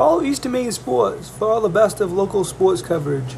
Follow 0.00 0.22
Eastern 0.22 0.52
Maine 0.52 0.72
Sports 0.72 1.28
for 1.28 1.50
all 1.50 1.60
the 1.60 1.68
best 1.68 2.00
of 2.00 2.10
local 2.10 2.42
sports 2.42 2.80
coverage. 2.80 3.36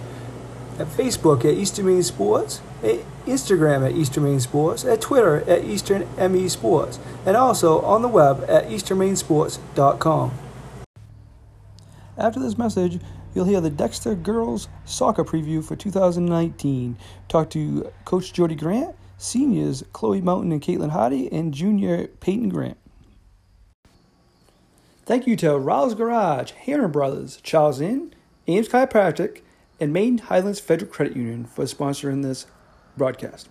At 0.78 0.86
Facebook 0.86 1.40
at 1.40 1.58
Eastern 1.58 1.86
Maine 1.86 2.04
Sports, 2.04 2.60
at 2.84 3.00
Instagram 3.26 3.84
at 3.84 3.96
Eastern 3.96 4.22
Maine 4.22 4.38
Sports, 4.38 4.84
at 4.84 5.00
Twitter 5.00 5.40
at 5.50 5.64
Eastern 5.64 6.06
ME 6.16 6.48
Sports, 6.48 7.00
and 7.26 7.36
also 7.36 7.80
on 7.80 8.02
the 8.02 8.06
web 8.06 8.44
at 8.46 8.68
easternmainesports.com. 8.68 10.30
After 12.16 12.38
this 12.38 12.56
message, 12.56 13.00
you'll 13.34 13.46
hear 13.46 13.60
the 13.60 13.68
Dexter 13.68 14.14
girls 14.14 14.68
soccer 14.84 15.24
preview 15.24 15.64
for 15.64 15.74
2019. 15.74 16.96
Talk 17.26 17.50
to 17.50 17.90
Coach 18.04 18.32
Jody 18.32 18.54
Grant, 18.54 18.94
seniors 19.18 19.82
Chloe 19.92 20.20
Mountain 20.20 20.52
and 20.52 20.62
Caitlin 20.62 20.90
Hardy, 20.90 21.28
and 21.32 21.52
junior 21.52 22.06
Peyton 22.20 22.50
Grant. 22.50 22.78
Thank 25.04 25.26
you 25.26 25.34
to 25.36 25.58
Rouse 25.58 25.94
Garage, 25.94 26.52
Herring 26.52 26.92
Brothers, 26.92 27.40
Charles 27.42 27.80
Inn, 27.80 28.14
Ames 28.46 28.68
Chiropractic, 28.68 29.40
and 29.80 29.92
Maine 29.92 30.18
Highlands 30.18 30.60
Federal 30.60 30.92
Credit 30.92 31.16
Union 31.16 31.44
for 31.44 31.64
sponsoring 31.64 32.22
this 32.22 32.46
broadcast. 32.96 33.48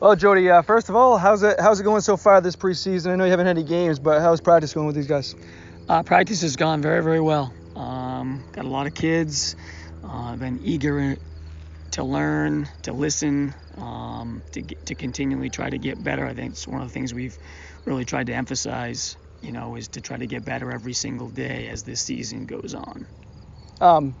Well, 0.00 0.16
Jody, 0.16 0.50
uh, 0.50 0.62
first 0.62 0.88
of 0.88 0.96
all, 0.96 1.16
how's 1.16 1.44
it 1.44 1.60
how's 1.60 1.78
it 1.78 1.84
going 1.84 2.00
so 2.00 2.16
far 2.16 2.40
this 2.40 2.56
preseason? 2.56 3.12
I 3.12 3.16
know 3.16 3.24
you 3.24 3.30
haven't 3.30 3.46
had 3.46 3.56
any 3.56 3.66
games, 3.66 4.00
but 4.00 4.20
how's 4.20 4.40
practice 4.40 4.74
going 4.74 4.86
with 4.86 4.96
these 4.96 5.06
guys? 5.06 5.36
Uh, 5.88 6.02
practice 6.02 6.42
has 6.42 6.56
gone 6.56 6.82
very, 6.82 7.02
very 7.02 7.20
well. 7.20 7.52
Um, 7.76 8.44
got 8.52 8.64
a 8.64 8.68
lot 8.68 8.88
of 8.88 8.94
kids. 8.94 9.54
Uh, 10.04 10.34
been 10.36 10.60
eager 10.64 11.16
to 11.92 12.04
learn, 12.04 12.68
to 12.82 12.92
listen, 12.92 13.54
um, 13.76 14.42
to 14.52 14.62
get, 14.62 14.86
to 14.86 14.94
continually 14.94 15.50
try 15.50 15.70
to 15.70 15.78
get 15.78 16.02
better. 16.02 16.26
I 16.26 16.34
think 16.34 16.52
it's 16.52 16.66
one 16.66 16.80
of 16.80 16.88
the 16.88 16.94
things 16.94 17.14
we've 17.14 17.36
really 17.84 18.04
tried 18.04 18.26
to 18.26 18.34
emphasize, 18.34 19.16
you 19.42 19.52
know, 19.52 19.76
is 19.76 19.88
to 19.88 20.00
try 20.00 20.16
to 20.16 20.26
get 20.26 20.44
better 20.44 20.70
every 20.70 20.92
single 20.92 21.28
day 21.28 21.68
as 21.68 21.82
this 21.82 22.00
season 22.00 22.46
goes 22.46 22.74
on. 22.74 23.06
Um, 23.80 24.14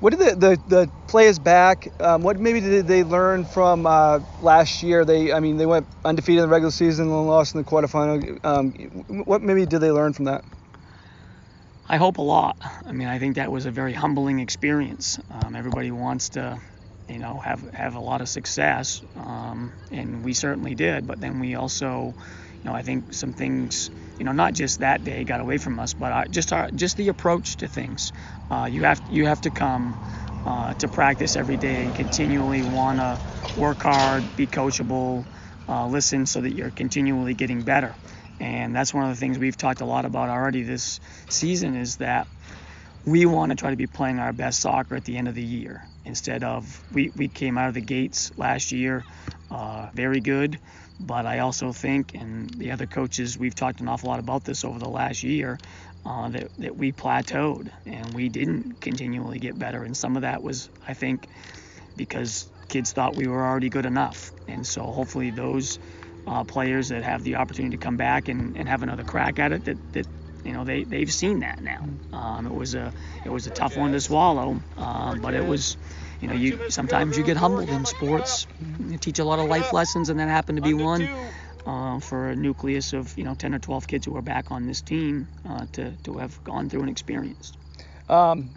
what 0.00 0.10
did 0.10 0.20
the, 0.20 0.36
the, 0.36 0.60
the 0.68 0.90
players 1.08 1.38
back? 1.38 1.88
Um, 2.00 2.22
what 2.22 2.38
maybe 2.38 2.60
did 2.60 2.86
they 2.86 3.04
learn 3.04 3.44
from 3.44 3.86
uh, 3.86 4.20
last 4.42 4.82
year? 4.82 5.04
They, 5.04 5.32
I 5.32 5.40
mean, 5.40 5.56
they 5.56 5.66
went 5.66 5.86
undefeated 6.04 6.42
in 6.42 6.48
the 6.48 6.52
regular 6.52 6.70
season 6.70 7.06
and 7.08 7.26
lost 7.26 7.54
in 7.54 7.62
the 7.62 7.68
quarterfinal. 7.68 8.44
Um, 8.44 8.72
what 9.24 9.42
maybe 9.42 9.66
did 9.66 9.80
they 9.80 9.90
learn 9.90 10.12
from 10.12 10.26
that? 10.26 10.44
I 11.88 11.96
hope 11.96 12.18
a 12.18 12.22
lot. 12.22 12.56
I 12.86 12.92
mean, 12.92 13.08
I 13.08 13.18
think 13.18 13.36
that 13.36 13.52
was 13.52 13.66
a 13.66 13.70
very 13.70 13.92
humbling 13.92 14.40
experience. 14.40 15.18
Um, 15.30 15.54
everybody 15.54 15.90
wants 15.90 16.30
to, 16.30 16.58
you 17.08 17.18
know, 17.18 17.38
have 17.38 17.60
have 17.74 17.94
a 17.94 18.00
lot 18.00 18.22
of 18.22 18.28
success, 18.28 19.02
um, 19.16 19.72
and 19.90 20.24
we 20.24 20.32
certainly 20.32 20.74
did. 20.74 21.06
But 21.06 21.20
then 21.20 21.40
we 21.40 21.56
also, 21.56 22.14
you 22.64 22.70
know, 22.70 22.76
I 22.76 22.82
think 22.82 23.14
some 23.14 23.34
things, 23.34 23.90
you 24.18 24.26
know, 24.26 24.32
not 24.32 24.54
just 24.54 24.80
that 24.80 25.04
day 25.04 25.24
got 25.24 25.40
away 25.40 25.58
from 25.58 25.80
us, 25.80 25.94
but 25.94 26.12
our, 26.12 26.26
just 26.28 26.52
our 26.52 26.70
just 26.72 26.96
the 26.98 27.08
approach 27.08 27.58
to 27.58 27.68
things. 27.68 28.12
Uh, 28.50 28.68
you 28.70 28.84
have 28.84 29.02
you 29.08 29.26
have 29.26 29.42
to 29.42 29.52
come 29.52 29.98
uh, 30.46 30.74
to 30.76 30.88
practice 30.88 31.36
every 31.36 31.58
day 31.58 31.84
and 31.84 31.94
continually 31.94 32.64
want 32.64 33.00
to 33.00 33.20
work 33.56 33.82
hard, 33.82 34.36
be 34.36 34.48
coachable, 34.48 35.26
uh, 35.68 35.86
listen, 35.88 36.26
so 36.26 36.42
that 36.42 36.54
you're 36.54 36.72
continually 36.72 37.34
getting 37.34 37.64
better. 37.64 37.96
And 38.40 38.74
that's 38.76 38.94
one 38.94 39.04
of 39.04 39.10
the 39.10 39.16
things 39.20 39.38
we've 39.38 39.56
talked 39.58 39.82
a 39.82 39.86
lot 39.86 40.06
about 40.06 40.30
already 40.30 40.64
this 40.64 41.00
season 41.28 41.76
is 41.76 41.98
that 41.98 42.28
we 43.06 43.26
want 43.26 43.50
to 43.50 43.56
try 43.56 43.70
to 43.70 43.76
be 43.76 43.86
playing 43.88 44.20
our 44.20 44.32
best 44.32 44.60
soccer 44.60 44.96
at 44.96 45.04
the 45.04 45.16
end 45.18 45.28
of 45.28 45.34
the 45.34 45.42
year 45.44 45.88
instead 46.04 46.44
of 46.44 46.84
we, 46.92 47.12
we 47.16 47.28
came 47.28 47.58
out 47.58 47.68
of 47.68 47.74
the 47.74 47.82
gates 47.82 48.32
last 48.36 48.72
year 48.72 49.04
uh, 49.50 49.88
very 49.94 50.20
good 50.20 50.60
but 51.00 51.26
i 51.26 51.40
also 51.40 51.72
think 51.72 52.14
and 52.14 52.50
the 52.50 52.70
other 52.70 52.86
coaches 52.86 53.38
we've 53.38 53.54
talked 53.54 53.80
an 53.80 53.88
awful 53.88 54.08
lot 54.08 54.20
about 54.20 54.44
this 54.44 54.64
over 54.64 54.78
the 54.78 54.88
last 54.88 55.22
year 55.22 55.58
uh, 56.06 56.28
that, 56.28 56.50
that 56.58 56.76
we 56.76 56.92
plateaued 56.92 57.70
and 57.86 58.14
we 58.14 58.28
didn't 58.28 58.80
continually 58.80 59.38
get 59.38 59.58
better. 59.58 59.82
And 59.82 59.96
some 59.96 60.16
of 60.16 60.22
that 60.22 60.42
was 60.42 60.68
i 60.86 60.94
think 60.94 61.26
because 61.96 62.50
kids 62.68 62.92
thought 62.92 63.16
we 63.16 63.26
were 63.26 63.44
already 63.44 63.68
good 63.68 63.86
enough. 63.86 64.32
And 64.48 64.66
so 64.66 64.82
hopefully 64.82 65.30
those 65.30 65.78
uh, 66.26 66.44
players 66.44 66.88
that 66.88 67.02
have 67.02 67.22
the 67.22 67.36
opportunity 67.36 67.76
to 67.76 67.82
come 67.82 67.96
back 67.96 68.28
and, 68.28 68.56
and 68.56 68.68
have 68.68 68.82
another 68.82 69.04
crack 69.04 69.38
at 69.38 69.52
it 69.52 69.64
that, 69.64 69.78
that 69.92 70.06
you 70.42 70.52
know 70.52 70.64
they 70.64 70.84
they've 70.84 71.12
seen 71.12 71.40
that 71.40 71.62
now. 71.62 71.88
Um, 72.12 72.46
it 72.46 72.54
was 72.54 72.74
a 72.74 72.92
it 73.24 73.30
was 73.30 73.46
a 73.46 73.50
tough 73.50 73.76
one 73.76 73.92
to 73.92 74.00
swallow, 74.00 74.60
uh, 74.76 75.14
but 75.16 75.34
it 75.34 75.44
was 75.44 75.76
you 76.20 76.28
know 76.28 76.34
you 76.34 76.70
sometimes 76.70 77.16
you 77.16 77.24
get 77.24 77.36
humbled 77.36 77.68
in 77.68 77.84
sports. 77.84 78.46
You 78.88 78.98
teach 78.98 79.18
a 79.18 79.24
lot 79.24 79.38
of 79.38 79.46
life 79.46 79.72
lessons, 79.72 80.08
and 80.08 80.18
that 80.20 80.28
happened 80.28 80.56
to 80.56 80.62
be 80.62 80.74
one. 80.74 81.08
Uh, 81.66 81.98
for 81.98 82.28
a 82.28 82.36
nucleus 82.36 82.92
of 82.92 83.16
you 83.16 83.24
know 83.24 83.34
10 83.34 83.54
or 83.54 83.58
12 83.58 83.86
kids 83.86 84.04
who 84.04 84.14
are 84.18 84.20
back 84.20 84.50
on 84.50 84.66
this 84.66 84.82
team 84.82 85.26
uh, 85.48 85.64
to, 85.72 85.96
to 86.02 86.18
have 86.18 86.44
gone 86.44 86.68
through 86.68 86.80
and 86.80 86.90
experienced. 86.90 87.56
Um, 88.10 88.50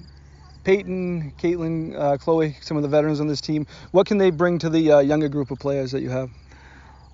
Peyton, 0.66 1.31
Caitlin, 1.38 1.97
uh, 1.97 2.17
Chloe, 2.17 2.57
some 2.59 2.75
of 2.75 2.84
the 2.84 2.90
veterans 2.90 3.22
on 3.22 3.28
this 3.28 3.40
team. 3.40 3.66
What 3.91 4.07
can 4.07 4.17
they 4.17 4.29
bring 4.29 4.59
to 4.59 4.69
the 4.69 4.91
uh, 4.91 5.00
younger 5.00 5.29
group 5.29 5.51
of 5.51 5.59
players 5.59 5.94
that 5.94 6.01
you 6.01 6.09
have? 6.09 6.29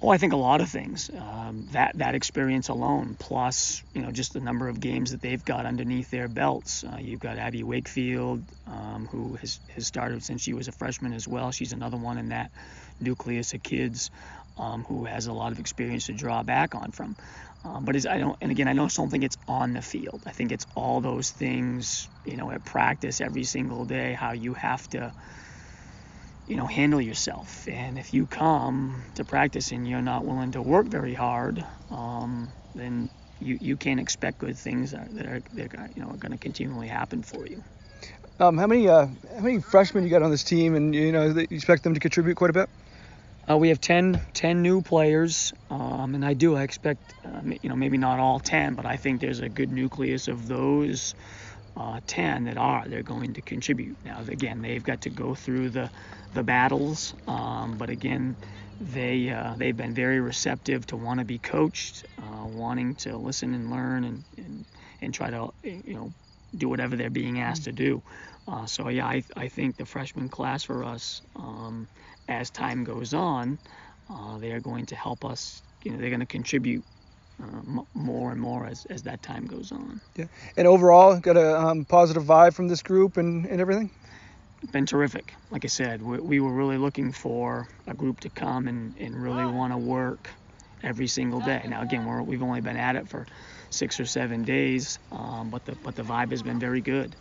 Oh, 0.03 0.09
I 0.09 0.17
think 0.17 0.33
a 0.33 0.37
lot 0.37 0.59
of 0.59 0.69
things. 0.69 1.09
Um, 1.17 1.67
that 1.71 1.97
that 1.97 2.13
experience 2.13 2.67
alone, 2.67 3.15
plus 3.17 3.81
you 3.93 4.01
know 4.01 4.11
just 4.11 4.33
the 4.33 4.41
number 4.41 4.67
of 4.67 4.81
games 4.81 5.11
that 5.11 5.21
they've 5.21 5.43
got 5.45 5.65
underneath 5.65 6.11
their 6.11 6.27
belts. 6.27 6.83
Uh, 6.83 6.97
you've 6.99 7.21
got 7.21 7.37
Abby 7.37 7.63
Wakefield, 7.63 8.43
um, 8.67 9.07
who 9.09 9.35
has 9.35 9.61
has 9.73 9.87
started 9.87 10.21
since 10.21 10.41
she 10.41 10.53
was 10.53 10.67
a 10.67 10.73
freshman 10.73 11.13
as 11.13 11.25
well. 11.25 11.51
She's 11.51 11.71
another 11.71 11.95
one 11.97 12.17
in 12.17 12.29
that 12.29 12.51
nucleus 12.99 13.53
of 13.53 13.63
kids 13.63 14.11
um, 14.57 14.83
who 14.83 15.05
has 15.05 15.27
a 15.27 15.33
lot 15.33 15.53
of 15.53 15.59
experience 15.59 16.07
to 16.07 16.13
draw 16.13 16.43
back 16.43 16.75
on 16.75 16.91
from. 16.91 17.15
Um, 17.63 17.85
but 17.85 17.95
I 18.05 18.17
don't, 18.17 18.37
and 18.41 18.51
again, 18.51 18.67
I 18.67 18.73
don't 18.73 19.09
think 19.09 19.23
it's 19.23 19.37
on 19.47 19.71
the 19.73 19.81
field. 19.81 20.23
I 20.27 20.31
think 20.31 20.51
it's 20.51 20.67
all 20.75 20.99
those 20.99 21.31
things, 21.31 22.09
you 22.25 22.35
know, 22.35 22.51
at 22.51 22.65
practice 22.65 23.21
every 23.21 23.45
single 23.45 23.85
day. 23.85 24.13
How 24.13 24.33
you 24.33 24.53
have 24.53 24.85
to 24.89 25.13
you 26.47 26.55
know, 26.55 26.65
handle 26.65 27.01
yourself. 27.01 27.67
And 27.67 27.97
if 27.97 28.13
you 28.13 28.25
come 28.25 29.03
to 29.15 29.23
practice 29.23 29.71
and 29.71 29.87
you're 29.87 30.01
not 30.01 30.25
willing 30.25 30.51
to 30.51 30.61
work 30.61 30.87
very 30.87 31.13
hard, 31.13 31.63
um, 31.89 32.49
then 32.75 33.09
you, 33.39 33.57
you 33.61 33.77
can't 33.77 33.99
expect 33.99 34.39
good 34.39 34.57
things 34.57 34.91
that 34.91 35.25
are, 35.25 35.41
that 35.53 35.75
are 35.75 35.89
you 35.95 36.01
know 36.01 36.09
are 36.09 36.17
going 36.17 36.31
to 36.31 36.37
continually 36.37 36.87
happen 36.87 37.23
for 37.23 37.45
you. 37.47 37.63
Um, 38.39 38.57
how 38.57 38.67
many 38.67 38.87
uh, 38.87 39.07
how 39.35 39.41
many 39.41 39.59
freshmen 39.59 40.03
you 40.03 40.09
got 40.09 40.23
on 40.23 40.31
this 40.31 40.43
team, 40.43 40.75
and 40.75 40.93
you 40.93 41.11
know 41.11 41.27
you 41.27 41.47
expect 41.51 41.83
them 41.83 41.93
to 41.93 41.99
contribute 41.99 42.35
quite 42.35 42.49
a 42.49 42.53
bit? 42.53 42.69
Uh, 43.49 43.57
we 43.57 43.67
have 43.67 43.81
10, 43.81 44.21
10 44.33 44.61
new 44.61 44.81
players, 44.81 45.53
um, 45.69 46.15
and 46.15 46.23
I 46.23 46.33
do 46.33 46.55
I 46.55 46.63
expect 46.63 47.13
uh, 47.25 47.41
you 47.61 47.69
know 47.69 47.75
maybe 47.75 47.97
not 47.97 48.19
all 48.19 48.39
10, 48.39 48.75
but 48.75 48.85
I 48.85 48.97
think 48.97 49.21
there's 49.21 49.39
a 49.39 49.49
good 49.49 49.71
nucleus 49.71 50.27
of 50.27 50.47
those 50.47 51.13
uh, 51.75 51.99
10 52.07 52.45
that 52.45 52.57
are 52.57 52.87
they're 52.87 53.03
going 53.03 53.33
to 53.33 53.41
contribute. 53.41 53.97
Now 54.03 54.21
again, 54.27 54.61
they've 54.61 54.83
got 54.83 55.01
to 55.01 55.09
go 55.09 55.35
through 55.35 55.71
the 55.71 55.91
the 56.33 56.43
battles. 56.43 57.15
Um, 57.27 57.77
but 57.77 57.89
again, 57.89 58.37
they 58.79 59.29
uh, 59.29 59.55
they've 59.57 59.75
been 59.75 59.93
very 59.93 60.19
receptive 60.19 60.85
to 60.87 60.97
want 60.97 61.19
to 61.19 61.25
be 61.25 61.39
coached, 61.39 62.05
uh, 62.21 62.45
wanting 62.45 62.95
to 62.97 63.17
listen 63.17 63.53
and 63.53 63.71
learn 63.71 64.03
and, 64.03 64.25
and 64.37 64.65
and 65.01 65.13
try 65.13 65.29
to 65.31 65.49
you 65.63 65.93
know 65.95 66.13
do 66.55 66.69
whatever 66.69 66.95
they're 66.95 67.09
being 67.09 67.39
asked 67.39 67.63
to 67.65 67.71
do. 67.71 68.03
Uh, 68.47 68.65
so 68.65 68.89
yeah, 68.89 69.05
I, 69.07 69.23
I 69.35 69.47
think 69.47 69.77
the 69.77 69.85
freshman 69.85 70.29
class 70.29 70.63
for 70.63 70.83
us, 70.83 71.21
um, 71.35 71.89
as 72.27 72.51
time 72.51 72.83
goes 72.83 73.13
on, 73.13 73.59
uh, 74.09 74.37
they 74.37 74.51
are 74.51 74.59
going 74.59 74.85
to 74.87 74.95
help 74.95 75.25
us. 75.25 75.63
You 75.83 75.91
know, 75.91 75.97
they're 75.97 76.09
going 76.09 76.19
to 76.19 76.25
contribute 76.25 76.85
uh, 77.41 77.81
more 77.93 78.31
and 78.31 78.41
more 78.41 78.65
as, 78.65 78.85
as 78.85 79.03
that 79.03 79.21
time 79.23 79.45
goes 79.45 79.71
on. 79.71 80.01
Yeah, 80.15 80.25
and 80.57 80.67
overall, 80.67 81.19
got 81.19 81.37
a 81.37 81.59
um, 81.59 81.85
positive 81.85 82.23
vibe 82.23 82.53
from 82.53 82.67
this 82.67 82.81
group 82.81 83.17
and, 83.17 83.45
and 83.45 83.61
everything 83.61 83.89
been 84.71 84.85
terrific. 84.85 85.33
Like 85.51 85.65
I 85.65 85.67
said, 85.67 86.01
we, 86.01 86.19
we 86.19 86.39
were 86.39 86.53
really 86.53 86.77
looking 86.77 87.11
for 87.11 87.67
a 87.87 87.93
group 87.93 88.21
to 88.21 88.29
come 88.29 88.67
and, 88.67 88.95
and 88.97 89.21
really 89.21 89.45
want 89.45 89.73
to 89.73 89.77
work 89.77 90.29
every 90.81 91.07
single 91.07 91.41
day. 91.41 91.61
Now, 91.67 91.81
again, 91.81 92.05
we're, 92.05 92.21
we've 92.21 92.43
only 92.43 92.61
been 92.61 92.77
at 92.77 92.95
it 92.95 93.07
for 93.07 93.25
six 93.69 93.99
or 93.99 94.05
seven 94.05 94.43
days, 94.43 94.99
um, 95.11 95.49
but 95.49 95.65
the 95.65 95.75
but 95.83 95.95
the 95.95 96.03
vibe 96.03 96.31
has 96.31 96.43
been 96.43 96.59
very 96.59 96.81
good. 96.81 97.15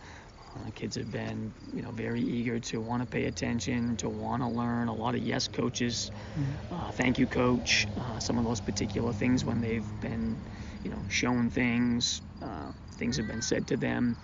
Uh, 0.55 0.71
kids 0.75 0.97
have 0.97 1.11
been, 1.11 1.53
you 1.75 1.83
know, 1.83 1.91
very 1.91 2.21
eager 2.21 2.59
to 2.59 2.81
want 2.81 3.03
to 3.03 3.09
pay 3.09 3.25
attention, 3.25 3.97
to 3.97 4.09
want 4.09 4.43
to 4.43 4.49
learn. 4.49 4.89
A 4.89 4.95
lot 4.95 5.15
of 5.15 5.23
yes 5.23 5.49
coaches, 5.49 6.11
mm-hmm. 6.39 6.75
uh, 6.75 6.91
thank 6.93 7.19
you 7.19 7.27
coach. 7.27 7.87
Uh, 7.99 8.19
some 8.19 8.39
of 8.39 8.45
those 8.45 8.61
particular 8.61 9.13
things 9.13 9.45
when 9.45 9.61
they've 9.61 10.01
been, 10.01 10.37
you 10.85 10.91
know, 10.91 10.99
shown 11.09 11.51
things, 11.51 12.21
uh, 12.43 12.73
things 12.93 13.17
have 13.17 13.27
been 13.27 13.43
said 13.43 13.67
to 13.69 13.77
them 13.77 14.17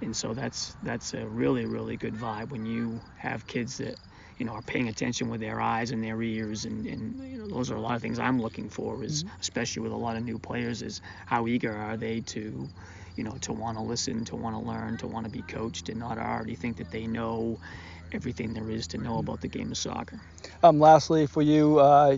and 0.00 0.14
so 0.14 0.34
that's 0.34 0.76
that's 0.82 1.14
a 1.14 1.26
really 1.26 1.64
really 1.64 1.96
good 1.96 2.14
vibe 2.14 2.50
when 2.50 2.66
you 2.66 3.00
have 3.16 3.46
kids 3.46 3.78
that 3.78 3.96
you 4.38 4.44
know 4.44 4.52
are 4.52 4.62
paying 4.62 4.88
attention 4.88 5.28
with 5.28 5.40
their 5.40 5.60
eyes 5.60 5.90
and 5.90 6.02
their 6.02 6.20
ears 6.22 6.64
and, 6.64 6.86
and 6.86 7.32
you 7.32 7.38
know 7.38 7.48
those 7.48 7.70
are 7.70 7.76
a 7.76 7.80
lot 7.80 7.94
of 7.94 8.02
things 8.02 8.18
I'm 8.18 8.40
looking 8.40 8.68
for 8.68 9.02
is 9.02 9.24
mm-hmm. 9.24 9.40
especially 9.40 9.82
with 9.82 9.92
a 9.92 9.96
lot 9.96 10.16
of 10.16 10.24
new 10.24 10.38
players 10.38 10.82
is 10.82 11.00
how 11.26 11.46
eager 11.46 11.74
are 11.74 11.96
they 11.96 12.20
to 12.20 12.68
you 13.16 13.24
know 13.24 13.36
to 13.40 13.52
want 13.52 13.76
to 13.76 13.82
listen 13.82 14.24
to 14.24 14.36
want 14.36 14.54
to 14.54 14.60
learn 14.60 14.96
to 14.98 15.06
want 15.06 15.24
to 15.24 15.30
be 15.30 15.42
coached 15.42 15.88
and 15.88 15.98
not 15.98 16.18
already 16.18 16.54
think 16.54 16.76
that 16.76 16.90
they 16.90 17.06
know 17.06 17.58
everything 18.12 18.52
there 18.52 18.70
is 18.70 18.86
to 18.86 18.98
know 18.98 19.18
about 19.18 19.40
the 19.40 19.48
game 19.48 19.72
of 19.72 19.78
soccer. 19.78 20.20
Um, 20.62 20.78
lastly, 20.78 21.26
for 21.26 21.42
you, 21.42 21.78
uh, 21.78 22.16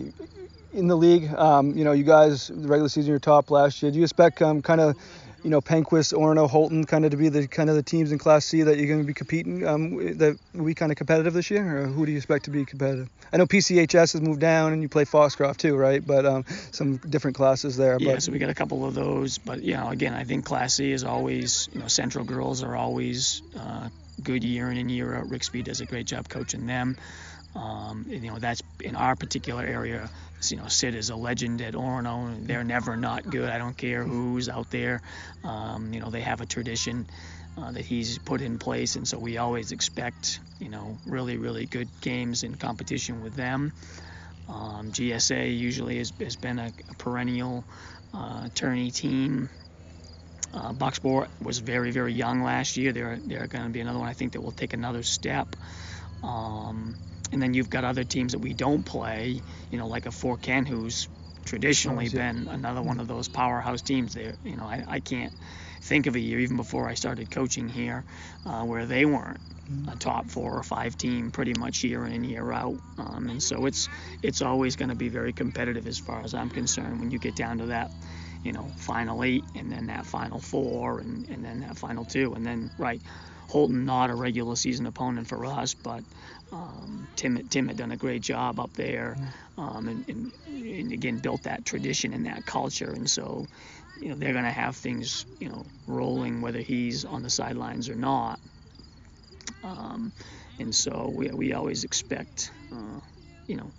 in 0.73 0.87
the 0.87 0.95
league, 0.95 1.33
um, 1.33 1.75
you 1.77 1.83
know, 1.83 1.91
you 1.91 2.03
guys, 2.03 2.47
the 2.47 2.67
regular 2.67 2.89
season, 2.89 3.09
you're 3.09 3.19
top 3.19 3.51
last 3.51 3.81
year. 3.81 3.91
Do 3.91 3.97
you 3.97 4.03
expect 4.03 4.41
um, 4.41 4.61
kind 4.61 4.81
of 4.81 4.95
you 5.43 5.49
know, 5.49 5.61
Penquist, 5.61 6.13
Orono, 6.13 6.49
Houlton, 6.49 6.87
kind 6.87 7.05
of 7.05 7.11
to 7.11 7.17
be 7.17 7.29
the 7.29 7.47
kind 7.47 7.69
of 7.69 7.75
the 7.75 7.83
teams 7.83 8.11
in 8.11 8.17
Class 8.17 8.45
C 8.45 8.63
that 8.63 8.77
you're 8.77 8.87
going 8.87 8.99
to 8.99 9.05
be 9.05 9.13
competing? 9.13 9.65
Um, 9.65 10.17
that 10.17 10.37
be 10.53 10.73
kind 10.73 10.91
of 10.91 10.97
competitive 10.97 11.33
this 11.33 11.49
year, 11.49 11.83
or 11.83 11.87
who 11.87 12.05
do 12.05 12.11
you 12.11 12.17
expect 12.17 12.45
to 12.45 12.51
be 12.51 12.65
competitive? 12.65 13.09
I 13.31 13.37
know 13.37 13.45
PCHS 13.45 14.13
has 14.13 14.21
moved 14.21 14.41
down, 14.41 14.73
and 14.73 14.81
you 14.81 14.89
play 14.89 15.05
Foxcroft 15.05 15.59
too, 15.59 15.75
right? 15.75 16.05
But 16.05 16.25
um, 16.25 16.45
some 16.71 16.97
different 16.97 17.37
classes 17.37 17.77
there. 17.77 17.97
Yeah, 17.99 18.13
but, 18.13 18.23
so 18.23 18.31
we 18.31 18.39
got 18.39 18.49
a 18.49 18.55
couple 18.55 18.85
of 18.85 18.93
those, 18.93 19.37
but 19.37 19.63
you 19.63 19.75
know, 19.75 19.89
again, 19.89 20.13
I 20.13 20.23
think 20.23 20.45
Class 20.45 20.75
C 20.75 20.91
is 20.91 21.03
always, 21.03 21.69
you 21.73 21.79
know, 21.79 21.87
Central 21.87 22.25
girls 22.25 22.63
are 22.63 22.75
always 22.75 23.41
uh, 23.57 23.89
good 24.21 24.43
year 24.43 24.69
in 24.69 24.77
and 24.77 24.91
year 24.91 25.15
out. 25.15 25.29
Rick 25.29 25.43
Speed 25.43 25.65
does 25.65 25.81
a 25.81 25.85
great 25.85 26.07
job 26.07 26.27
coaching 26.27 26.67
them. 26.67 26.97
Um, 27.55 28.05
you 28.07 28.19
know, 28.21 28.39
that's 28.39 28.61
in 28.79 28.95
our 28.95 29.15
particular 29.15 29.63
area. 29.63 30.09
You 30.47 30.57
know, 30.57 30.67
Sid 30.67 30.95
is 30.95 31.09
a 31.09 31.15
legend 31.15 31.61
at 31.61 31.73
Orono. 31.73 32.45
They're 32.45 32.63
never 32.63 32.95
not 32.95 33.29
good. 33.29 33.49
I 33.49 33.57
don't 33.57 33.75
care 33.75 34.03
who's 34.03 34.47
out 34.47 34.69
there. 34.69 35.01
Um, 35.43 35.93
you 35.93 35.99
know, 35.99 36.09
they 36.09 36.21
have 36.21 36.41
a 36.41 36.45
tradition 36.45 37.07
uh, 37.57 37.71
that 37.71 37.83
he's 37.83 38.17
put 38.19 38.41
in 38.41 38.57
place, 38.57 38.95
and 38.95 39.07
so 39.07 39.17
we 39.17 39.37
always 39.37 39.71
expect, 39.71 40.39
you 40.59 40.69
know, 40.69 40.97
really, 41.05 41.37
really 41.37 41.65
good 41.65 41.89
games 42.01 42.43
in 42.43 42.55
competition 42.55 43.21
with 43.23 43.35
them. 43.35 43.73
Um, 44.47 44.91
GSA 44.91 45.57
usually 45.57 45.97
has, 45.97 46.11
has 46.19 46.35
been 46.35 46.59
a, 46.59 46.71
a 46.89 46.93
perennial 46.95 47.63
uh, 48.13 48.47
tourney 48.55 48.91
team. 48.91 49.49
Uh, 50.51 50.73
was 51.41 51.59
very, 51.59 51.91
very 51.91 52.13
young 52.13 52.41
last 52.41 52.75
year. 52.75 52.91
They're, 52.91 53.19
they're 53.23 53.45
going 53.45 53.65
to 53.65 53.69
be 53.69 53.81
another 53.81 53.99
one 53.99 54.07
I 54.07 54.13
think 54.13 54.33
that 54.33 54.41
will 54.41 54.51
take 54.51 54.73
another 54.73 55.03
step. 55.03 55.55
Um, 56.23 56.95
and 57.31 57.41
then 57.41 57.53
you've 57.53 57.69
got 57.69 57.83
other 57.83 58.03
teams 58.03 58.33
that 58.33 58.39
we 58.39 58.53
don't 58.53 58.83
play, 58.83 59.41
you 59.69 59.77
know, 59.77 59.87
like 59.87 60.05
a 60.05 60.11
Fort 60.11 60.41
Kent, 60.41 60.67
who's 60.67 61.07
traditionally 61.45 62.09
been 62.09 62.47
another 62.49 62.81
one 62.81 62.99
of 62.99 63.07
those 63.07 63.27
powerhouse 63.27 63.81
teams. 63.81 64.13
There, 64.13 64.35
you 64.43 64.55
know, 64.55 64.65
I, 64.65 64.83
I 64.87 64.99
can't 64.99 65.33
think 65.81 66.07
of 66.07 66.15
a 66.15 66.19
year 66.19 66.39
even 66.39 66.57
before 66.57 66.87
I 66.87 66.93
started 66.93 67.31
coaching 67.31 67.69
here 67.69 68.05
uh, 68.45 68.63
where 68.63 68.85
they 68.85 69.05
weren't 69.05 69.39
a 69.87 69.95
top 69.95 70.29
four 70.29 70.57
or 70.57 70.63
five 70.63 70.97
team 70.97 71.31
pretty 71.31 71.53
much 71.53 71.83
year 71.83 72.05
in 72.05 72.13
and 72.13 72.25
year 72.25 72.51
out. 72.51 72.77
Um, 72.97 73.29
and 73.29 73.41
so 73.41 73.65
it's 73.65 73.87
it's 74.21 74.41
always 74.41 74.75
going 74.75 74.89
to 74.89 74.95
be 74.95 75.09
very 75.09 75.33
competitive 75.33 75.87
as 75.87 75.99
far 75.99 76.21
as 76.21 76.33
I'm 76.33 76.49
concerned 76.49 76.99
when 76.99 77.11
you 77.11 77.19
get 77.19 77.35
down 77.35 77.59
to 77.59 77.67
that, 77.67 77.91
you 78.43 78.51
know, 78.51 78.73
final 78.77 79.23
eight 79.23 79.45
and 79.55 79.71
then 79.71 79.87
that 79.87 80.05
final 80.05 80.39
four 80.39 80.99
and, 80.99 81.27
and 81.29 81.43
then 81.43 81.59
that 81.61 81.77
final 81.77 82.05
two 82.05 82.33
and 82.33 82.45
then 82.45 82.71
right. 82.77 83.01
Houlton 83.51 83.85
not 83.85 84.09
a 84.09 84.15
regular 84.15 84.55
season 84.55 84.85
opponent 84.85 85.27
for 85.27 85.45
us, 85.45 85.73
but 85.73 86.03
um, 86.51 87.07
Tim 87.15 87.47
Tim 87.49 87.67
had 87.67 87.77
done 87.77 87.91
a 87.91 87.97
great 87.97 88.21
job 88.21 88.59
up 88.59 88.73
there, 88.73 89.17
um, 89.57 89.87
and, 89.87 90.07
and, 90.09 90.31
and 90.47 90.91
again 90.91 91.17
built 91.17 91.43
that 91.43 91.65
tradition 91.65 92.13
and 92.13 92.25
that 92.25 92.45
culture, 92.45 92.91
and 92.91 93.09
so 93.09 93.47
you 93.99 94.09
know 94.09 94.15
they're 94.15 94.33
going 94.33 94.45
to 94.45 94.51
have 94.51 94.75
things 94.75 95.25
you 95.39 95.49
know 95.49 95.65
rolling 95.87 96.41
whether 96.41 96.59
he's 96.59 97.05
on 97.05 97.23
the 97.23 97.29
sidelines 97.29 97.89
or 97.89 97.95
not. 97.95 98.39
Um, 99.63 100.11
and 100.59 100.73
so 100.75 101.11
we, 101.13 101.29
we 101.29 101.53
always 101.53 101.83
expect, 101.83 102.51
uh, 102.71 102.99
you 103.47 103.55
know, 103.55 103.71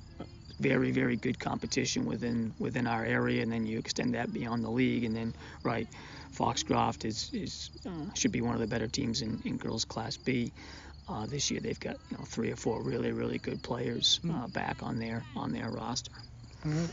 very 0.60 0.90
very 0.90 1.16
good 1.16 1.38
competition 1.38 2.06
within 2.06 2.52
within 2.58 2.86
our 2.86 3.04
area, 3.04 3.42
and 3.42 3.52
then 3.52 3.66
you 3.66 3.78
extend 3.78 4.14
that 4.14 4.32
beyond 4.32 4.64
the 4.64 4.70
league, 4.70 5.04
and 5.04 5.16
then 5.16 5.34
right, 5.62 5.88
Foxcroft 6.32 7.04
is 7.04 7.30
is 7.32 7.70
uh, 7.86 8.14
should 8.14 8.32
be 8.32 8.40
one 8.40 8.54
of 8.54 8.60
the 8.60 8.66
better 8.66 8.86
teams 8.88 9.22
in, 9.22 9.40
in 9.44 9.56
girls 9.56 9.84
Class 9.84 10.16
B. 10.16 10.52
Uh, 11.08 11.26
this 11.26 11.50
year 11.50 11.60
they've 11.60 11.80
got 11.80 11.96
you 12.10 12.18
know 12.18 12.24
three 12.24 12.52
or 12.52 12.56
four 12.56 12.82
really 12.82 13.12
really 13.12 13.38
good 13.38 13.62
players 13.62 14.20
uh, 14.32 14.46
back 14.48 14.82
on 14.82 14.98
their 14.98 15.24
on 15.34 15.52
their 15.52 15.70
roster. 15.70 16.12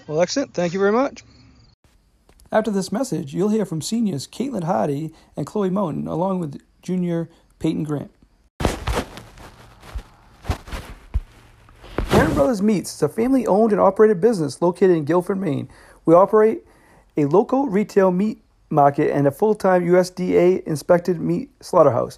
Well, 0.07 0.21
excellent. 0.21 0.53
Thank 0.53 0.73
you 0.73 0.79
very 0.79 0.93
much. 0.93 1.23
After 2.51 2.71
this 2.71 2.91
message, 2.91 3.33
you'll 3.33 3.49
hear 3.49 3.65
from 3.65 3.81
seniors 3.81 4.25
Caitlin 4.27 4.63
Hardy 4.63 5.13
and 5.35 5.45
Chloe 5.45 5.69
Moten, 5.69 6.07
along 6.07 6.39
with 6.39 6.61
junior 6.81 7.29
Peyton 7.59 7.83
Grant. 7.83 8.11
Brothers 12.47 12.61
Meats 12.61 12.95
is 12.95 13.03
a 13.03 13.09
family 13.09 13.45
owned 13.45 13.73
and 13.73 13.81
operated 13.81 14.21
business 14.21 14.61
located 14.61 14.91
in 14.91 15.03
Guilford, 15.03 15.37
Maine. 15.37 15.67
We 16.05 16.13
operate 16.13 16.63
a 17.17 17.25
local 17.25 17.67
retail 17.67 18.09
meat 18.09 18.41
market 18.69 19.11
and 19.11 19.27
a 19.27 19.31
full 19.31 19.53
time 19.53 19.85
USDA 19.85 20.63
inspected 20.63 21.19
meat 21.19 21.49
slaughterhouse, 21.59 22.17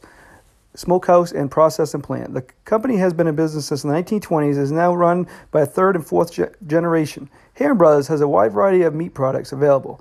smokehouse, 0.76 1.32
and 1.32 1.50
processing 1.50 2.04
plant. 2.04 2.36
The 2.36 2.44
company 2.64 2.98
has 2.98 3.12
been 3.12 3.26
in 3.26 3.36
business 3.36 3.66
since 3.66 3.82
the 3.82 3.90
1920s 3.90 4.52
and 4.52 4.60
is 4.60 4.72
now 4.72 4.94
run 4.94 5.26
by 5.50 5.62
a 5.62 5.66
third 5.66 5.96
and 5.96 6.06
fourth 6.06 6.32
ge- 6.34 6.54
generation. 6.68 7.28
Herring 7.56 7.80
Brothers 7.80 8.08
has 8.10 8.22
a 8.22 8.28
wide 8.28 8.52
variety 8.52 8.84
of 8.84 8.94
meat 8.94 9.16
products 9.16 9.52
available. 9.52 10.00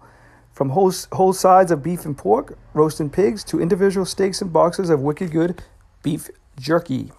From 0.52 0.68
whole, 0.68 0.92
whole 1.12 1.32
sides 1.32 1.70
of 1.70 1.82
beef 1.82 2.04
and 2.04 2.18
pork, 2.18 2.58
roasted 2.74 3.14
pigs, 3.14 3.42
to 3.44 3.62
individual 3.62 4.04
steaks 4.04 4.42
and 4.42 4.52
boxes 4.52 4.90
of 4.90 5.00
wicked 5.00 5.30
good 5.30 5.62
beef 6.02 6.28
jerky. 6.60 7.12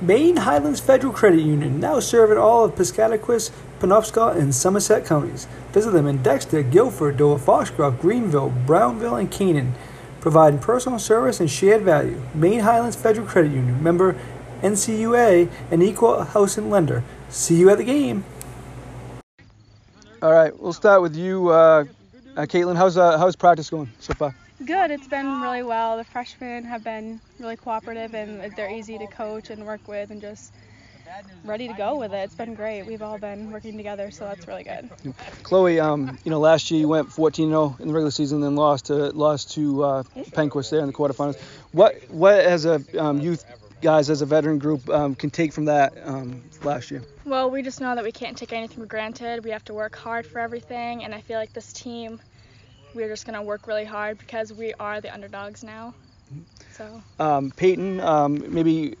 Maine 0.00 0.36
Highlands 0.36 0.78
Federal 0.78 1.12
Credit 1.12 1.40
Union, 1.40 1.80
now 1.80 1.98
serving 1.98 2.38
all 2.38 2.64
of 2.64 2.76
Piscataquis, 2.76 3.50
Penobscot, 3.80 4.36
and 4.36 4.54
Somerset 4.54 5.04
counties. 5.04 5.48
Visit 5.72 5.90
them 5.90 6.06
in 6.06 6.22
Dexter, 6.22 6.62
Guilford, 6.62 7.16
Dover, 7.16 7.36
Foxcroft, 7.36 8.00
Greenville, 8.00 8.50
Brownville, 8.64 9.16
and 9.16 9.28
Canaan, 9.28 9.74
providing 10.20 10.60
personal 10.60 11.00
service 11.00 11.40
and 11.40 11.50
shared 11.50 11.82
value. 11.82 12.22
Maine 12.32 12.60
Highlands 12.60 12.94
Federal 12.94 13.26
Credit 13.26 13.50
Union, 13.50 13.82
member 13.82 14.14
NCUA, 14.62 15.50
and 15.72 15.82
equal 15.82 16.22
housing 16.22 16.70
lender. 16.70 17.02
See 17.28 17.56
you 17.56 17.68
at 17.70 17.78
the 17.78 17.84
game. 17.84 18.24
All 20.22 20.32
right, 20.32 20.56
we'll 20.60 20.72
start 20.72 21.02
with 21.02 21.16
you, 21.16 21.48
uh, 21.48 21.84
uh, 22.36 22.42
Caitlin. 22.42 22.76
How's 22.76 22.96
uh, 22.96 23.18
how's 23.18 23.34
practice 23.34 23.68
going 23.68 23.90
so 23.98 24.14
far? 24.14 24.34
Good. 24.68 24.90
It's 24.90 25.08
been 25.08 25.40
really 25.40 25.62
well. 25.62 25.96
The 25.96 26.04
freshmen 26.04 26.62
have 26.64 26.84
been 26.84 27.22
really 27.38 27.56
cooperative 27.56 28.14
and 28.14 28.54
they're 28.54 28.70
easy 28.70 28.98
to 28.98 29.06
coach 29.06 29.48
and 29.48 29.64
work 29.64 29.88
with 29.88 30.10
and 30.10 30.20
just 30.20 30.52
ready 31.42 31.68
to 31.68 31.72
go 31.72 31.96
with 31.96 32.12
it. 32.12 32.18
It's 32.18 32.34
been 32.34 32.52
great. 32.52 32.82
We've 32.82 33.00
all 33.00 33.16
been 33.16 33.50
working 33.50 33.78
together, 33.78 34.10
so 34.10 34.26
that's 34.26 34.46
really 34.46 34.64
good. 34.64 34.90
Chloe, 35.42 35.80
um, 35.80 36.18
you 36.22 36.30
know, 36.30 36.38
last 36.38 36.70
year 36.70 36.80
you 36.80 36.86
went 36.86 37.08
14-0 37.08 37.80
in 37.80 37.88
the 37.88 37.94
regular 37.94 38.10
season, 38.10 38.42
then 38.42 38.56
lost 38.56 38.84
to 38.86 39.08
lost 39.12 39.52
to 39.52 39.84
uh, 39.84 40.02
Penquist 40.32 40.68
there 40.68 40.80
in 40.80 40.86
the 40.86 40.92
quarterfinals. 40.92 41.40
What 41.72 41.94
what 42.10 42.38
as 42.38 42.66
a 42.66 42.84
um, 42.98 43.22
youth 43.22 43.46
guys 43.80 44.10
as 44.10 44.20
a 44.20 44.26
veteran 44.26 44.58
group 44.58 44.86
um, 44.90 45.14
can 45.14 45.30
take 45.30 45.54
from 45.54 45.64
that 45.64 45.94
um, 46.04 46.42
last 46.62 46.90
year? 46.90 47.02
Well, 47.24 47.50
we 47.50 47.62
just 47.62 47.80
know 47.80 47.94
that 47.94 48.04
we 48.04 48.12
can't 48.12 48.36
take 48.36 48.52
anything 48.52 48.80
for 48.80 48.86
granted. 48.86 49.44
We 49.44 49.50
have 49.50 49.64
to 49.64 49.72
work 49.72 49.96
hard 49.96 50.26
for 50.26 50.40
everything, 50.40 51.04
and 51.04 51.14
I 51.14 51.22
feel 51.22 51.38
like 51.38 51.54
this 51.54 51.72
team, 51.72 52.20
we're 52.94 53.08
just 53.08 53.26
gonna 53.26 53.42
work 53.42 53.66
really 53.66 53.84
hard 53.84 54.18
because 54.18 54.52
we 54.52 54.74
are 54.78 55.00
the 55.00 55.12
underdogs 55.12 55.62
now. 55.62 55.94
So. 56.72 57.02
Um, 57.18 57.50
Peyton, 57.56 58.00
um, 58.00 58.42
maybe 58.52 58.96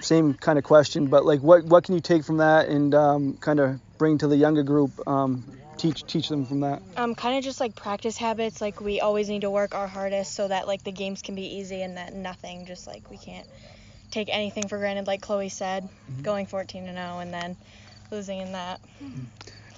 same 0.00 0.34
kind 0.34 0.58
of 0.58 0.64
question, 0.64 1.06
but 1.06 1.24
like, 1.24 1.40
what 1.40 1.64
what 1.64 1.84
can 1.84 1.94
you 1.94 2.00
take 2.00 2.24
from 2.24 2.38
that 2.38 2.68
and 2.68 2.94
um, 2.94 3.34
kind 3.34 3.60
of 3.60 3.80
bring 3.98 4.18
to 4.18 4.28
the 4.28 4.36
younger 4.36 4.62
group? 4.62 5.06
Um, 5.06 5.44
teach 5.76 6.06
teach 6.06 6.28
them 6.28 6.44
from 6.44 6.60
that. 6.60 6.82
Um, 6.96 7.14
kind 7.14 7.36
of 7.38 7.44
just 7.44 7.60
like 7.60 7.74
practice 7.74 8.16
habits. 8.16 8.60
Like 8.60 8.80
we 8.80 9.00
always 9.00 9.28
need 9.28 9.42
to 9.42 9.50
work 9.50 9.74
our 9.74 9.86
hardest 9.86 10.34
so 10.34 10.48
that 10.48 10.66
like 10.66 10.82
the 10.84 10.92
games 10.92 11.22
can 11.22 11.34
be 11.34 11.56
easy 11.56 11.82
and 11.82 11.96
that 11.96 12.14
nothing 12.14 12.66
just 12.66 12.86
like 12.86 13.10
we 13.10 13.18
can't 13.18 13.46
take 14.10 14.28
anything 14.30 14.68
for 14.68 14.78
granted. 14.78 15.06
Like 15.06 15.20
Chloe 15.20 15.48
said, 15.48 15.88
going 16.22 16.46
14 16.46 16.86
to 16.86 16.92
0 16.92 17.18
and 17.18 17.32
then 17.32 17.56
losing 18.10 18.40
in 18.40 18.52
that. 18.52 18.80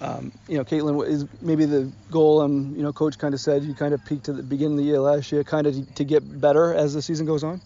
Um, 0.01 0.33
you 0.47 0.57
know, 0.57 0.65
Caitlin, 0.65 0.95
what 0.95 1.09
is 1.09 1.27
maybe 1.41 1.65
the 1.65 1.91
goal? 2.11 2.41
Um, 2.41 2.75
you 2.77 2.83
know, 2.83 2.93
coach 2.93 3.19
kind 3.19 3.35
of 3.35 3.41
said 3.41 3.65
you 3.65 3.75
kind 3.75 3.93
of 3.95 4.05
peaked 4.05 4.29
at 4.29 4.37
the 4.37 4.43
beginning 4.43 4.75
of 4.75 4.79
the 4.79 4.85
year 4.85 5.01
last 5.01 5.33
year, 5.33 5.43
kind 5.43 5.67
of 5.67 5.75
to, 5.75 5.95
to 5.95 6.05
get 6.05 6.41
better 6.41 6.73
as 6.75 6.95
the 6.95 7.03
season 7.03 7.27
goes 7.27 7.43
on. 7.43 7.61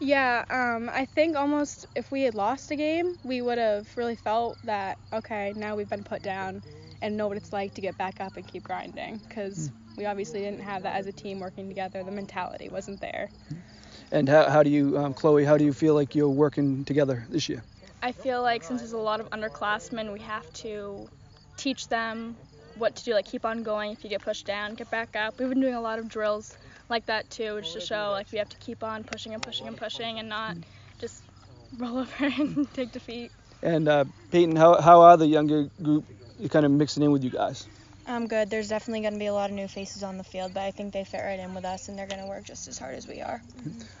Yeah, 0.00 0.44
um, 0.50 0.90
I 0.92 1.04
think 1.04 1.36
almost 1.36 1.86
if 1.94 2.10
we 2.10 2.22
had 2.22 2.34
lost 2.34 2.70
a 2.70 2.76
game, 2.76 3.16
we 3.22 3.42
would 3.42 3.58
have 3.58 3.88
really 3.96 4.16
felt 4.16 4.58
that 4.64 4.98
okay, 5.12 5.52
now 5.56 5.76
we've 5.76 5.88
been 5.88 6.04
put 6.04 6.22
down, 6.22 6.62
and 7.02 7.16
know 7.16 7.28
what 7.28 7.36
it's 7.36 7.52
like 7.52 7.74
to 7.74 7.80
get 7.80 7.96
back 7.98 8.20
up 8.20 8.36
and 8.36 8.46
keep 8.46 8.64
grinding. 8.64 9.20
Because 9.28 9.70
we 9.96 10.06
obviously 10.06 10.40
didn't 10.40 10.60
have 10.60 10.82
that 10.82 10.96
as 10.96 11.06
a 11.06 11.12
team 11.12 11.38
working 11.38 11.68
together. 11.68 12.02
The 12.02 12.10
mentality 12.10 12.68
wasn't 12.68 13.00
there. 13.00 13.30
And 14.10 14.28
how, 14.28 14.48
how 14.48 14.62
do 14.62 14.70
you, 14.70 14.98
um, 14.98 15.14
Chloe? 15.14 15.44
How 15.44 15.56
do 15.56 15.64
you 15.64 15.72
feel 15.72 15.94
like 15.94 16.14
you're 16.14 16.28
working 16.28 16.84
together 16.84 17.26
this 17.28 17.48
year? 17.48 17.62
I 18.02 18.12
feel 18.12 18.42
like 18.42 18.62
since 18.62 18.80
there's 18.80 18.92
a 18.92 18.98
lot 18.98 19.20
of 19.20 19.30
underclassmen, 19.30 20.12
we 20.12 20.20
have 20.20 20.52
to 20.54 21.08
teach 21.56 21.88
them 21.88 22.36
what 22.76 22.96
to 22.96 23.04
do, 23.04 23.14
like 23.14 23.26
keep 23.26 23.44
on 23.44 23.62
going 23.62 23.92
if 23.92 24.02
you 24.04 24.10
get 24.10 24.22
pushed 24.22 24.46
down, 24.46 24.74
get 24.74 24.90
back 24.90 25.16
up. 25.16 25.38
We've 25.38 25.48
been 25.48 25.60
doing 25.60 25.74
a 25.74 25.80
lot 25.80 25.98
of 25.98 26.08
drills 26.08 26.56
like 26.88 27.06
that 27.06 27.30
too, 27.30 27.60
just 27.60 27.74
to 27.74 27.80
show 27.80 28.10
like 28.10 28.30
we 28.32 28.38
have 28.38 28.48
to 28.48 28.56
keep 28.58 28.82
on 28.82 29.04
pushing 29.04 29.34
and 29.34 29.42
pushing 29.42 29.66
and 29.66 29.76
pushing 29.76 30.18
and 30.18 30.28
not 30.28 30.56
just 30.98 31.22
roll 31.78 31.98
over 32.00 32.24
and 32.24 32.72
take 32.74 32.92
defeat. 32.92 33.30
And 33.62 33.88
uh, 33.88 34.04
Peyton, 34.30 34.56
how, 34.56 34.80
how 34.80 35.02
are 35.02 35.16
the 35.16 35.26
younger 35.26 35.68
group 35.82 36.04
you 36.38 36.48
kind 36.48 36.66
of 36.66 36.72
mixing 36.72 37.02
in 37.02 37.12
with 37.12 37.24
you 37.24 37.30
guys? 37.30 37.66
I'm 38.06 38.26
good. 38.26 38.50
There's 38.50 38.68
definitely 38.68 39.00
going 39.00 39.14
to 39.14 39.18
be 39.18 39.26
a 39.26 39.32
lot 39.32 39.48
of 39.48 39.56
new 39.56 39.66
faces 39.66 40.02
on 40.02 40.18
the 40.18 40.24
field, 40.24 40.52
but 40.52 40.62
I 40.62 40.72
think 40.72 40.92
they 40.92 41.04
fit 41.04 41.22
right 41.24 41.38
in 41.40 41.54
with 41.54 41.64
us 41.64 41.88
and 41.88 41.98
they're 41.98 42.06
going 42.06 42.20
to 42.20 42.26
work 42.26 42.44
just 42.44 42.68
as 42.68 42.78
hard 42.78 42.94
as 42.96 43.08
we 43.08 43.22
are. 43.22 43.40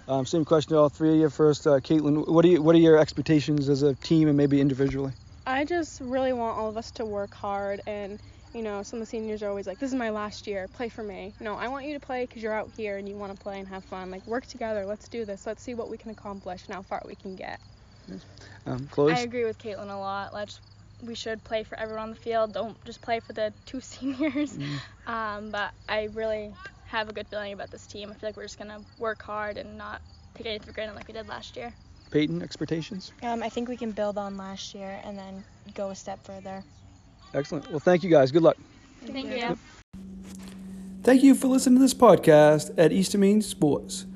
Um, 0.06 0.26
same 0.26 0.44
question 0.44 0.74
to 0.74 0.78
all 0.78 0.90
three 0.90 1.14
of 1.14 1.16
you. 1.16 1.30
First, 1.30 1.66
uh, 1.66 1.80
Caitlin, 1.80 2.28
what 2.28 2.44
are 2.44 2.48
you, 2.48 2.60
what 2.60 2.74
are 2.74 2.80
your 2.80 2.98
expectations 2.98 3.70
as 3.70 3.82
a 3.82 3.94
team 3.94 4.28
and 4.28 4.36
maybe 4.36 4.60
individually? 4.60 5.12
I 5.46 5.64
just 5.64 6.00
really 6.00 6.32
want 6.32 6.58
all 6.58 6.68
of 6.68 6.76
us 6.76 6.90
to 6.92 7.04
work 7.04 7.34
hard 7.34 7.82
and 7.86 8.20
you 8.54 8.62
know, 8.62 8.84
some 8.84 8.98
of 8.98 9.02
the 9.02 9.06
seniors 9.06 9.42
are 9.42 9.48
always 9.48 9.66
like, 9.66 9.80
"This 9.80 9.90
is 9.90 9.96
my 9.96 10.10
last 10.10 10.46
year. 10.46 10.68
Play 10.68 10.88
for 10.88 11.02
me." 11.02 11.34
No, 11.40 11.56
I 11.56 11.66
want 11.66 11.86
you 11.86 11.94
to 11.94 12.06
play 12.06 12.24
because 12.24 12.40
you're 12.40 12.54
out 12.54 12.70
here 12.76 12.98
and 12.98 13.08
you 13.08 13.16
want 13.16 13.36
to 13.36 13.42
play 13.42 13.58
and 13.58 13.66
have 13.66 13.84
fun. 13.84 14.12
Like 14.12 14.24
work 14.28 14.46
together. 14.46 14.86
Let's 14.86 15.08
do 15.08 15.24
this. 15.24 15.44
Let's 15.44 15.60
see 15.60 15.74
what 15.74 15.90
we 15.90 15.98
can 15.98 16.12
accomplish 16.12 16.64
and 16.66 16.74
how 16.76 16.82
far 16.82 17.02
we 17.04 17.16
can 17.16 17.34
get. 17.34 17.58
Um, 18.66 18.86
Chloe? 18.92 19.12
I 19.12 19.20
agree 19.20 19.44
with 19.44 19.58
Caitlin 19.58 19.90
a 19.90 19.98
lot. 19.98 20.32
Let's 20.32 20.60
we 21.02 21.16
should 21.16 21.42
play 21.42 21.64
for 21.64 21.78
everyone 21.78 22.04
on 22.04 22.10
the 22.10 22.16
field. 22.16 22.52
Don't 22.52 22.82
just 22.84 23.02
play 23.02 23.18
for 23.18 23.32
the 23.32 23.52
two 23.66 23.80
seniors. 23.92 24.56
Um, 25.06 25.50
but 25.50 25.72
I 25.88 26.04
really 26.14 26.54
have 26.86 27.08
a 27.08 27.12
good 27.12 27.26
feeling 27.26 27.52
about 27.52 27.72
this 27.72 27.86
team. 27.88 28.10
I 28.10 28.14
feel 28.14 28.28
like 28.28 28.36
we're 28.36 28.44
just 28.44 28.58
gonna 28.58 28.80
work 28.98 29.20
hard 29.22 29.58
and 29.58 29.76
not 29.76 30.00
take 30.36 30.46
anything 30.46 30.68
for 30.68 30.72
granted 30.72 30.94
like 30.94 31.08
we 31.08 31.14
did 31.14 31.28
last 31.28 31.56
year. 31.56 31.74
Peyton, 32.14 32.42
expectations? 32.42 33.10
Um, 33.24 33.42
I 33.42 33.48
think 33.48 33.68
we 33.68 33.76
can 33.76 33.90
build 33.90 34.18
on 34.18 34.36
last 34.36 34.72
year 34.72 35.00
and 35.04 35.18
then 35.18 35.42
go 35.74 35.90
a 35.90 35.96
step 35.96 36.24
further. 36.24 36.62
Excellent. 37.34 37.68
Well, 37.68 37.80
thank 37.80 38.04
you 38.04 38.08
guys. 38.08 38.30
Good 38.30 38.42
luck. 38.42 38.56
Thank 39.04 39.36
you. 39.36 39.58
Thank 41.02 41.24
you 41.24 41.34
for 41.34 41.48
listening 41.48 41.78
to 41.78 41.82
this 41.82 41.92
podcast 41.92 42.72
at 42.78 42.92
Eastern 42.92 43.20
Maine 43.20 43.42
Sports. 43.42 44.06